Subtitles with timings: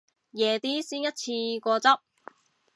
[0.31, 1.99] 夜啲先一次過執